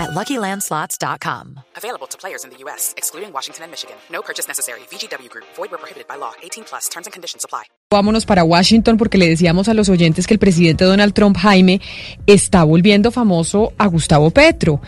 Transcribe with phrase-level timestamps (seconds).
[0.00, 1.60] at LuckyLandSlots.com.
[1.76, 3.96] Available to players in the U.S., excluding Washington and Michigan.
[4.10, 4.80] No purchase necessary.
[4.90, 5.44] VGW Group.
[5.56, 6.32] Void where prohibited by law.
[6.42, 6.88] 18 plus.
[6.88, 7.64] Terms and conditions apply.
[7.92, 11.80] Vámonos para Washington porque le decíamos a los oyentes que el presidente Donald Trump, Jaime,
[12.26, 14.80] está volviendo famoso a Gustavo Petro.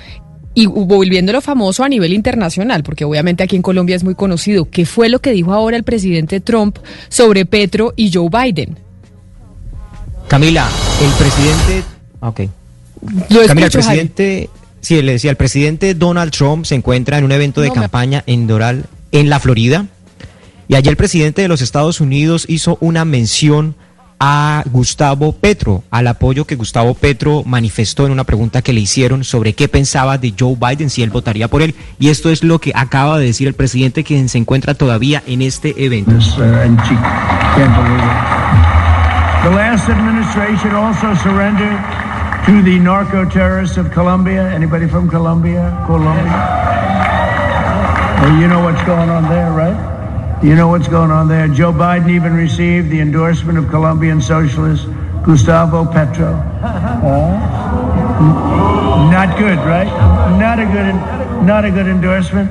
[0.55, 4.69] Y volviéndolo famoso a nivel internacional, porque obviamente aquí en Colombia es muy conocido.
[4.71, 8.79] ¿Qué fue lo que dijo ahora el presidente Trump sobre Petro y Joe Biden?
[10.29, 10.69] Camila,
[11.03, 11.85] el presidente...
[12.21, 12.41] Ok.
[13.31, 14.49] Lo Camila, el Jaime.
[14.83, 17.81] Sí, le decía, el presidente Donald Trump se encuentra en un evento de No, me-
[17.83, 19.87] campaña en Doral, en la Florida.
[20.69, 23.75] Y allí el presidente de los Estados Unidos hizo una mención
[24.25, 29.25] a Gustavo Petro, al apoyo que Gustavo Petro manifestó en una pregunta que le hicieron
[29.25, 31.75] sobre qué pensaba de Joe Biden, si él votaría por él.
[31.99, 35.43] Y esto es lo que acaba de decir el presidente, quien se encuentra todavía en
[35.43, 36.13] este evento.
[36.13, 36.43] This, uh.
[39.43, 41.77] The last administration also surrendered
[42.47, 44.49] to the narco terrorists of Colombia.
[44.51, 45.83] Anybody from Colombia?
[45.87, 46.33] Colombia?
[48.21, 50.43] Well, you know what's going on there, right?
[50.43, 51.47] You know what's going on there.
[51.49, 54.87] Joe Biden even received the endorsement of Colombian socialist
[55.25, 56.35] Gustavo Petro.
[56.35, 57.39] Huh?
[59.11, 59.87] Not good, right?
[60.39, 60.95] Not a good,
[61.47, 62.51] not a good endorsement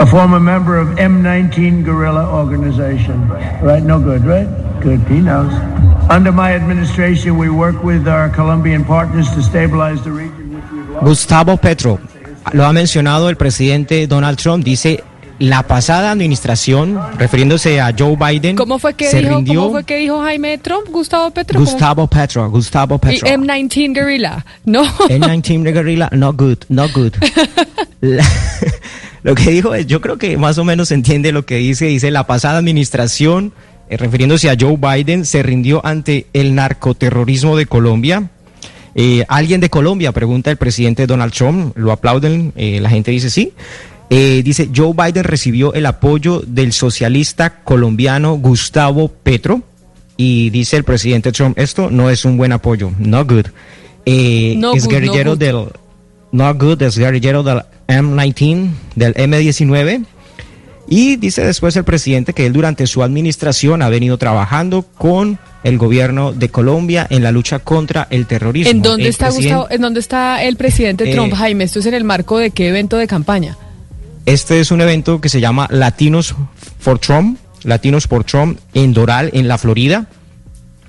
[0.00, 3.28] a former member of M19 guerrilla organization.
[3.60, 3.82] Right?
[3.82, 4.48] No good, right?
[4.80, 5.00] Good.
[5.00, 5.52] He knows.
[6.10, 10.90] Under my administration, we work with our Colombian partners to stabilize the region which we've
[10.90, 11.04] lost.
[11.06, 12.00] Gustavo Petro,
[12.52, 15.04] lo ha mencionado el presidente Donald Trump, dice
[15.38, 19.84] la pasada administración, refiriéndose a Joe Biden, ¿Cómo fue que se dijo, rindió ¿cómo fue
[19.84, 21.58] que dijo Jaime Trump, Gustavo Petro?
[21.60, 23.28] ¿Cómo- Gustavo Petro, Gustavo Y Petro.
[23.28, 24.84] M19 Guerrilla, ¿no?
[25.08, 27.12] M19 de guerrilla, no good, no good.
[28.00, 28.26] La-
[29.22, 31.86] lo que dijo es, yo creo que más o menos se entiende lo que dice,
[31.86, 33.52] dice la pasada administración,
[33.90, 38.30] eh, refiriéndose a Joe Biden, se rindió ante el narcoterrorismo de Colombia.
[38.94, 40.12] Eh, ¿Alguien de Colombia?
[40.12, 43.52] Pregunta el presidente Donald Trump, lo aplauden, eh, la gente dice sí.
[44.08, 49.62] Eh, dice, Joe Biden recibió el apoyo del socialista colombiano Gustavo Petro.
[50.16, 53.46] Y dice el presidente Trump, esto no es un buen apoyo, no good.
[53.46, 55.38] No es good, no guerrillero good.
[55.38, 55.56] del
[56.32, 60.04] no good, es guerrillero del M19, del M19.
[60.92, 65.78] Y dice después el presidente que él durante su administración ha venido trabajando con el
[65.78, 68.72] gobierno de Colombia en la lucha contra el terrorismo.
[68.72, 71.62] ¿En dónde El está Gustavo, en dónde está el presidente Eh, Trump, Jaime?
[71.62, 73.56] Esto es en el marco de qué evento de campaña.
[74.26, 76.34] Este es un evento que se llama Latinos
[76.80, 80.08] for Trump, Latinos por Trump en Doral, en la Florida.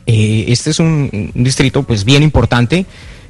[0.08, 2.88] Eh, este es un, un distrito pues bien importante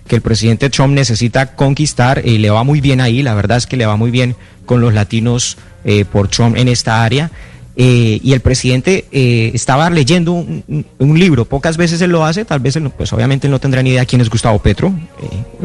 [0.08, 2.20] que el presidente Trump necesita conquistar.
[2.26, 4.36] eh, le va muy bien ahí, la verdad es que le va muy bien
[4.66, 7.32] con los latinos eh, por Trump en esta área.
[7.78, 12.44] Eh, y el presidente eh, estaba leyendo un, un- libro, pocas veces él lo hace,
[12.44, 14.94] tal vez, él pues obviamente él no tendrá ni idea quién es Gustavo Petro,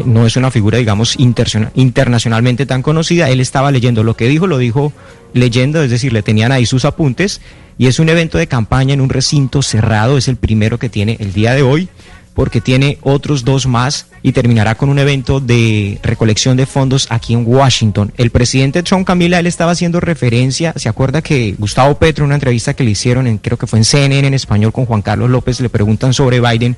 [0.05, 1.17] no es una figura, digamos,
[1.75, 4.93] internacionalmente tan conocida, él estaba leyendo, lo que dijo, lo dijo
[5.33, 7.41] leyendo, es decir, le tenían ahí sus apuntes,
[7.77, 11.17] y es un evento de campaña en un recinto cerrado, es el primero que tiene
[11.21, 11.89] el día de hoy,
[12.37, 17.33] porque tiene otros dos más y terminará con un evento de recolección de fondos aquí
[17.33, 18.13] en Washington.
[18.19, 22.35] El presidente Trump, Camila, él estaba haciendo referencia, se acuerda que Gustavo Petro, en una
[22.35, 25.31] entrevista que le hicieron, en, creo que fue en CNN en español con Juan Carlos
[25.31, 26.77] López, le preguntan sobre Biden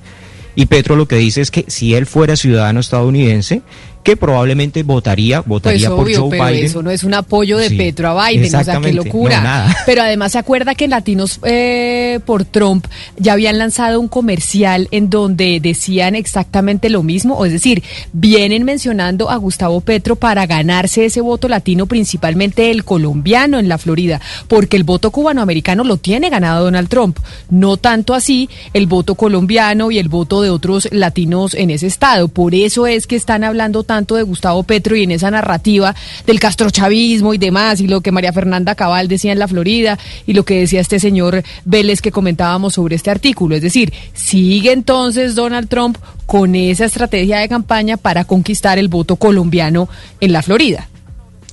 [0.55, 3.63] y Petro lo que dice es que si él fuera ciudadano estadounidense,
[4.03, 6.65] que probablemente votaría, Pues votaría por obvio, Joe pero Biden.
[6.65, 9.39] eso no es un apoyo de Sí, Petro a Biden, o sea, qué locura.
[9.39, 9.77] No, nada.
[9.87, 12.87] Pero además se acuerda que en Latinos eh, por Trump
[13.19, 17.83] ya habían lanzado un comercial en donde decían exactamente lo mismo, o es decir,
[18.13, 23.79] vienen mencionando a Gustavo Petro para ganarse ese voto latino, principalmente el colombiano en la
[23.79, 27.19] Florida, porque el voto cubanoamericano lo tiene ganado Donald Trump,
[27.51, 32.29] no tanto así el voto colombiano y el voto de otros latinos en ese estado.
[32.29, 35.97] Por eso es que están hablando tanto de Gustavo Petro y en esa narrativa
[36.27, 40.35] del castrochavismo y demás, y lo que María Fernanda Cabal decía en la Florida, y
[40.35, 43.57] lo que decía este señor Vélez que comentábamos sobre este artículo.
[43.57, 45.97] Es decir, sigue entonces Donald Trump
[46.27, 49.89] con esa estrategia de campaña para conquistar el voto colombiano
[50.21, 50.87] en la Florida.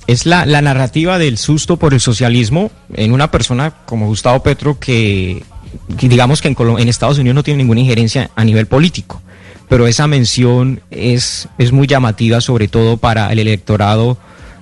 [0.06, 4.78] Es la, la narrativa del susto por el socialismo en una persona como Gustavo Petro
[4.78, 5.42] que,
[5.88, 9.22] digamos que en, en Estados Unidos no tiene ninguna injerencia a nivel político.
[9.68, 14.18] Pero esa mención es, es muy llamativa sobre todo para el electorado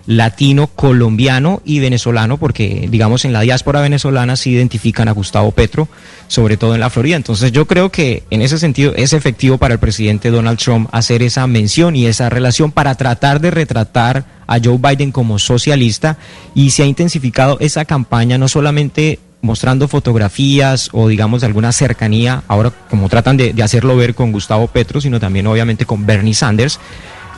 [0.07, 5.89] latino, colombiano y venezolano, porque digamos en la diáspora venezolana se identifican a Gustavo Petro,
[6.29, 7.17] sobre todo en la Florida.
[7.17, 11.23] Entonces yo creo que en ese sentido es efectivo para el presidente Donald Trump hacer
[11.23, 16.19] esa mención y esa relación para tratar de retratar a Joe Biden como socialista
[16.55, 22.43] y se ha intensificado esa campaña no solamente mostrando fotografías o digamos de alguna cercanía,
[22.49, 26.35] ahora como tratan de, de hacerlo ver con Gustavo Petro, sino también obviamente con Bernie
[26.35, 26.81] Sanders,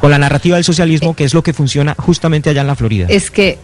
[0.00, 3.06] con la narrativa del socialismo, que es lo que funciona justamente allá en la Florida.
[3.08, 3.58] Es que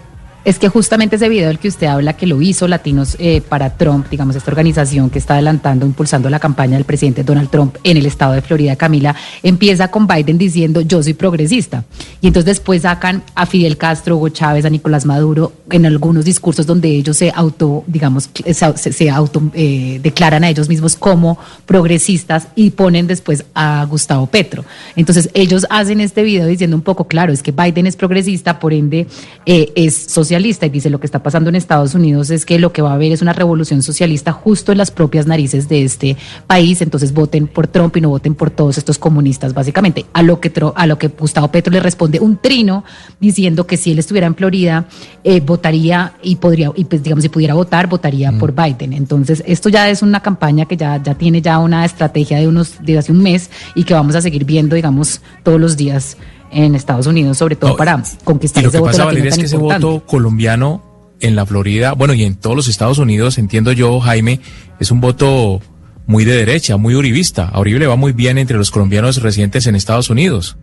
[0.45, 3.77] es que justamente ese video del que usted habla, que lo hizo Latinos eh, para
[3.77, 7.97] Trump, digamos, esta organización que está adelantando, impulsando la campaña del presidente Donald Trump en
[7.97, 11.85] el estado de Florida, Camila, empieza con Biden diciendo yo soy progresista.
[12.21, 16.67] Y entonces después sacan a Fidel Castro, Hugo Chávez, a Nicolás Maduro, en algunos discursos
[16.67, 22.49] donde ellos se auto, digamos, se, se auto eh, declaran a ellos mismos como progresistas
[22.57, 24.65] y ponen después a Gustavo Petro.
[24.97, 28.73] Entonces ellos hacen este video diciendo un poco, claro, es que Biden es progresista, por
[28.73, 29.07] ende
[29.47, 32.59] eh, es socialista socialista y dice lo que está pasando en Estados Unidos es que
[32.59, 35.83] lo que va a haber es una revolución socialista justo en las propias narices de
[35.83, 40.07] este país, entonces voten por Trump y no voten por todos estos comunistas básicamente.
[40.15, 42.83] A lo que a lo que Gustavo Petro le responde un trino
[43.21, 44.87] diciendo que si él estuviera en Florida
[45.23, 48.39] eh, votaría y podría y pues digamos si pudiera votar votaría mm.
[48.39, 48.95] por Biden.
[48.95, 52.83] Entonces, esto ya es una campaña que ya ya tiene ya una estrategia de unos
[52.83, 56.17] de hace un mes y que vamos a seguir viendo digamos todos los días
[56.53, 59.57] en Estados Unidos, sobre todo para conquistar y lo que pasa, Valeria, es que ese
[59.57, 60.83] voto colombiano
[61.21, 64.41] en la Florida, bueno, y en todos los Estados Unidos, entiendo yo, Jaime,
[64.81, 65.61] es un voto
[66.07, 67.49] muy de derecha, muy uribista.
[67.49, 70.57] A Uribe le va muy bien entre los colombianos residentes en Estados Unidos.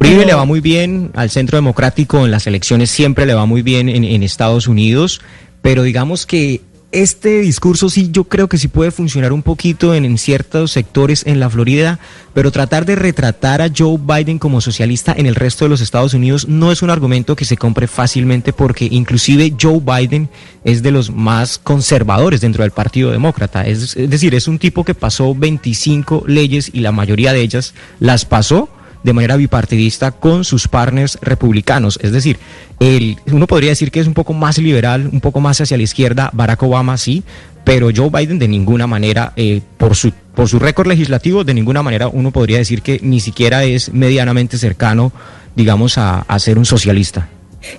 [0.00, 3.62] Uribe le va muy bien al Centro Democrático en las elecciones, siempre le va muy
[3.62, 5.20] bien en, en Estados Unidos,
[5.62, 6.60] pero digamos que
[6.94, 11.40] este discurso sí yo creo que sí puede funcionar un poquito en, ciertos sectores en
[11.40, 11.98] la Florida,
[12.32, 16.14] pero tratar de retratar a Joe Biden como socialista en el resto de los Estados
[16.14, 20.28] Unidos no es un argumento que se compre fácilmente porque inclusive Joe Biden
[20.62, 23.66] es de los más conservadores dentro del Partido Demócrata.
[23.66, 28.24] Es, decir, es un tipo que pasó 25 leyes y la mayoría de ellas las
[28.24, 28.68] pasó
[29.04, 32.00] de manera bipartidista con sus partners republicanos.
[32.02, 32.38] Es decir,
[32.80, 35.84] el, uno podría decir que es un poco más liberal, un poco más hacia la
[35.84, 37.22] izquierda, Barack Obama sí,
[37.62, 41.82] pero Joe Biden de ninguna manera, eh, por su, por su récord legislativo, de ninguna
[41.82, 45.12] manera uno podría decir que ni siquiera es medianamente cercano,
[45.54, 47.28] digamos, a, a ser un socialista.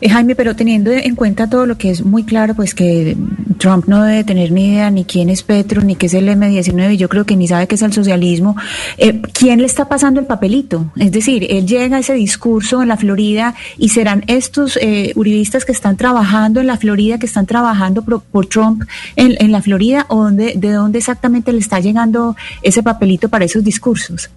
[0.02, 3.16] Eh, Jaime, pero teniendo en cuenta todo lo que es muy claro, pues que
[3.58, 6.96] Trump no debe tener ni idea ni quién es Petro, ni qué es el M19,
[6.98, 8.56] yo creo que ni sabe qué es el socialismo.
[8.98, 10.92] Eh, ¿Quién le está pasando el papelito?
[10.98, 15.66] Es decir, él llega a ese discurso en la Florida y serán estos eh, uribistas
[15.66, 18.84] que están trabajando en la Florida, que están trabajando por, Trump
[19.16, 23.46] en, en, la Florida, o dónde, de dónde exactamente le está llegando ese papelito para
[23.46, 24.30] esos discursos.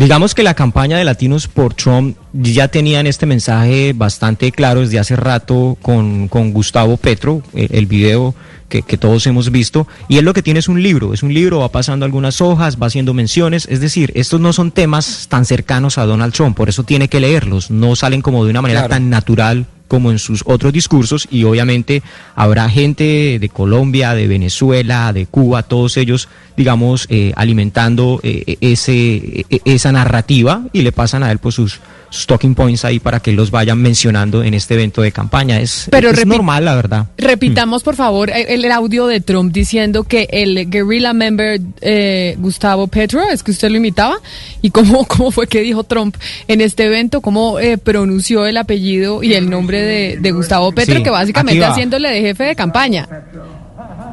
[0.00, 4.98] Digamos que la campaña de Latinos por Trump ya tenían este mensaje bastante claro desde
[4.98, 8.34] hace rato con, con Gustavo Petro, el, el video
[8.70, 11.34] que, que, todos hemos visto, y él lo que tiene es un libro, es un
[11.34, 15.44] libro, va pasando algunas hojas, va haciendo menciones, es decir, estos no son temas tan
[15.44, 18.80] cercanos a Donald Trump, por eso tiene que leerlos, no salen como de una manera
[18.80, 18.94] claro.
[18.94, 22.04] tan natural como en sus otros discursos y obviamente
[22.36, 29.46] habrá gente de Colombia, de Venezuela, de Cuba, todos ellos, digamos, eh, alimentando eh, ese,
[29.64, 31.80] esa narrativa y le pasan a él pues sus
[32.26, 35.60] talking points ahí para que los vayan mencionando en este evento de campaña.
[35.60, 37.06] Es, Pero es normal, la verdad.
[37.16, 42.88] Repitamos, por favor, el, el, audio de Trump diciendo que el guerrilla member eh, Gustavo
[42.88, 44.16] Petro, es que usted lo imitaba,
[44.62, 46.16] y cómo, cómo fue que dijo Trump
[46.48, 50.96] en este evento, cómo eh, pronunció el apellido y el nombre de, de Gustavo Petro,
[50.96, 53.08] sí, que básicamente haciéndole de jefe de campaña.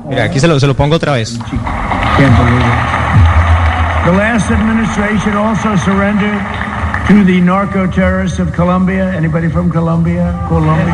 [0.08, 1.38] Mira, aquí se lo, se lo pongo otra vez.
[4.06, 6.40] The last administration also surrendered
[7.08, 9.10] to the narco terrorists of Colombia.
[9.14, 10.44] Anybody from Colombia?
[10.50, 10.94] Colombia?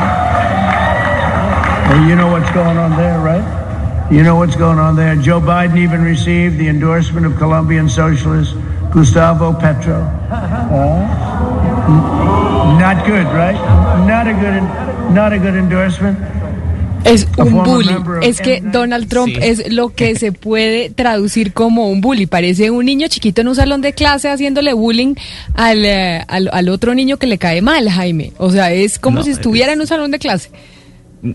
[1.90, 4.12] Well, you know what's going on there, right?
[4.12, 5.16] You know what's going on there.
[5.16, 8.56] Joe Biden even received the endorsement of Colombian socialist
[8.92, 10.04] Gustavo Petro.
[10.30, 11.10] Uh,
[12.80, 13.58] not good, right?
[14.06, 14.62] Not a good,
[15.16, 16.20] not a good endorsement.
[17.06, 17.96] Es un bully.
[18.22, 19.40] Es que Donald Trump sí.
[19.42, 22.26] es lo que se puede traducir como un bully.
[22.26, 25.16] Parece un niño chiquito en un salón de clase haciéndole bullying
[25.56, 28.32] al, uh, al, al, otro niño que le cae mal, Jaime.
[28.38, 29.76] O sea, es como no, si estuviera es...
[29.76, 30.50] en un salón de clase.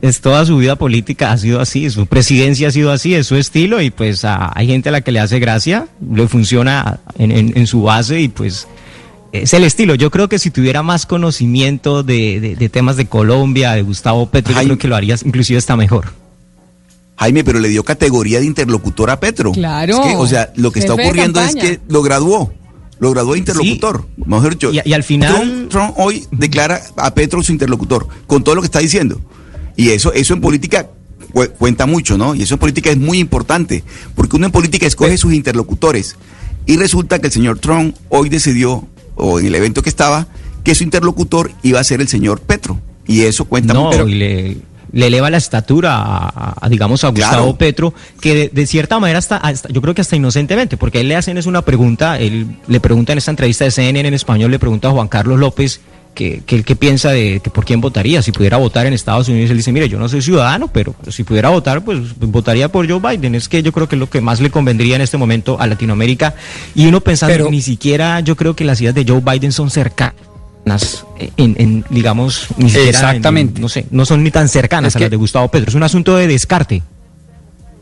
[0.02, 3.36] Es toda su vida política ha sido así, su presidencia ha sido así, es su
[3.36, 7.30] estilo y pues a, hay gente a la que le hace gracia, le funciona en,
[7.32, 8.68] en, en su base y pues
[9.32, 9.94] es el estilo.
[9.94, 14.26] Yo creo que si tuviera más conocimiento de, de, de temas de Colombia, de Gustavo
[14.30, 16.12] Petro, Jaime, yo creo que lo harías inclusive hasta mejor.
[17.16, 19.52] Jaime, pero le dio categoría de interlocutor a Petro.
[19.52, 20.00] Claro.
[20.00, 22.52] Es que, o sea, lo que está ocurriendo es que lo graduó.
[23.00, 24.06] Lo graduó de interlocutor.
[24.16, 25.32] Mejor dicho, y, y, al final.
[25.32, 29.20] Trump, Trump, hoy declara a Petro su interlocutor, con todo lo que está diciendo.
[29.76, 30.88] Y eso, eso en política
[31.32, 32.34] cu cuenta mucho, ¿no?
[32.34, 33.84] Y eso en política es muy importante,
[34.16, 36.16] porque uno en política escoge sus interlocutores.
[36.66, 38.86] Y resulta que el señor Trump hoy decidió,
[39.18, 40.26] o el evento que estaba,
[40.64, 42.80] que su interlocutor iba a ser el señor Petro.
[43.06, 44.06] Y eso cuenta no, mucho.
[44.08, 44.56] Y le,
[44.92, 47.56] le eleva la estatura a, a digamos, a Gustavo Claro.
[47.58, 51.00] Petro, que de, de cierta manera hasta, hasta- yo creo que hasta inocentemente, porque a
[51.02, 54.14] él le hacen es una pregunta, él le pregunta en esta entrevista de CNN en
[54.14, 55.80] español, le pregunta a Juan Carlos López
[56.18, 59.28] que, que él qué piensa de que por quién votaría, si pudiera votar en Estados
[59.28, 62.88] Unidos, él dice, mire, yo no soy ciudadano, pero si pudiera votar, pues votaría por
[62.90, 65.16] Joe Biden, es que yo creo que es lo que más le convendría en este
[65.16, 66.34] momento a Latinoamérica,
[66.74, 69.70] y uno pensando, Pero- ni siquiera yo creo que las ideas de Joe Biden son
[69.70, 71.04] cercanas.
[71.38, 73.60] En, en, digamos, ni siquiera en- Exactamente.
[73.60, 75.68] no sé, no son ni tan cercanas Es a que- las de Gustavo Petro.
[75.70, 76.82] Es un asunto de descarte.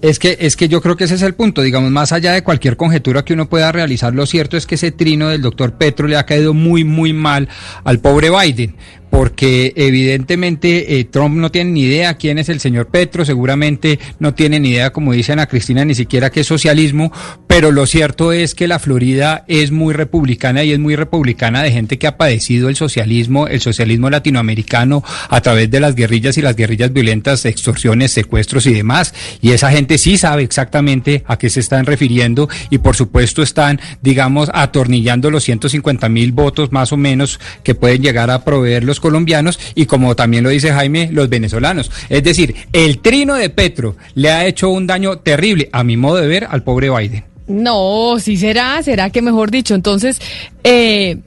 [0.07, 2.45] Es que, es que yo creo que ese es el punto, digamos, más allá de
[2.45, 6.07] cualquier conjetura que uno pueda realizar, lo cierto es que ese trino del doctor Petro
[6.07, 7.49] le ha caído muy, muy mal
[7.83, 8.77] al pobre Biden,
[9.11, 14.35] porque evidentemente eh, Trump no tiene ni idea quién es el señor Petro, seguramente no
[14.35, 17.13] tiene ni idea, como dice Ana Cristina, ni siquiera qué es socialismo,
[17.47, 21.73] pero lo cierto es que la Florida es muy republicana y es muy republicana de
[21.73, 26.43] gente que ha padecido el socialismo, el socialismo latinoamericano a través de las guerrillas y
[26.43, 29.15] las guerrillas violentas, extorsiones, secuestros y demás.
[29.41, 33.81] Y esa gente sí sabe exactamente a qué se están refiriendo y por supuesto están,
[34.03, 38.96] digamos, atornillando los 150 mil votos más o menos que pueden llegar a proveer los
[39.01, 41.91] colombianos y como también lo dice Jaime, los venezolanos.
[42.09, 46.17] Es decir, el trino de Petro le ha hecho un daño terrible, a mi modo
[46.17, 47.25] de ver, al pobre Biden.
[47.47, 49.75] No, sí será, será que mejor dicho.
[49.75, 50.21] Entonces,
[50.65, 51.19] eh,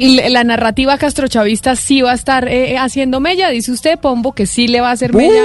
[0.00, 4.32] y la la narrativa castrochavista sí va a estar eh, haciendo mella, dice usted, Pombo,
[4.32, 5.42] que sí le va a hacer mella,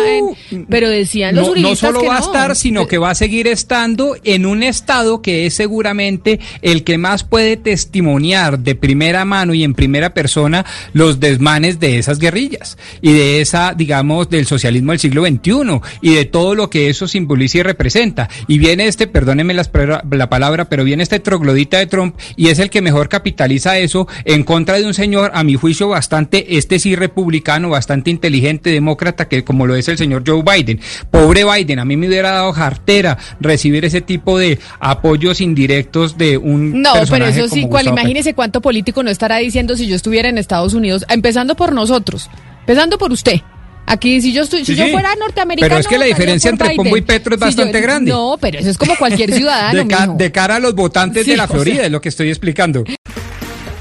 [0.51, 3.15] en- pero decían los no, no solo que va a estar, sino que va a
[3.15, 9.25] seguir estando en un estado que es seguramente el que más puede testimoniar de primera
[9.25, 14.45] mano y en primera persona los desmanes de esas guerrillas y de esa, digamos, del
[14.45, 18.29] socialismo del siglo XXI y de todo lo que eso simboliza y representa.
[18.47, 22.59] Y viene este, perdónenme pra- la palabra, pero viene este troglodita de Trump y es
[22.59, 26.79] el que mejor capitaliza eso en contra de un señor, a mi juicio, bastante, este
[26.79, 30.79] sí republicano, bastante inteligente, demócrata, que como lo es el señor Joe Biden.
[31.11, 36.37] Pobre Biden, a mí me hubiera dado jartera recibir ese tipo de apoyos indirectos de
[36.37, 40.29] un No, pero eso sí, cual, imagínese cuánto político no estará diciendo si yo estuviera
[40.29, 42.29] en Estados Unidos, empezando por nosotros,
[42.61, 43.41] empezando por usted.
[43.87, 45.69] Aquí, si yo estoy, si Sí, yo fuera norteamericano.
[45.69, 46.77] Pero es que la diferencia entre Biden.
[46.85, 48.09] Pombo y Petro es Si yo- bastante grande.
[48.09, 49.77] No, pero eso es como cualquier ciudadano.
[49.83, 51.55] de, ca- de cara a los votantes Sí, de la o sea.
[51.55, 52.83] Florida, es lo que estoy explicando.